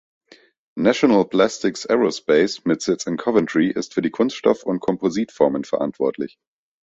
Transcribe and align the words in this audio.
National 0.77 1.25
Plastics 1.29 1.85
Aerospace 1.87 2.61
mit 2.65 2.81
Sitz 2.81 3.05
in 3.05 3.17
Coventry 3.17 3.69
ist 3.69 3.93
für 3.93 4.01
die 4.01 4.09
Kunststoff- 4.09 4.63
und 4.63 4.79
Kompositformen 4.79 5.63
verantwortlich. 5.63 6.39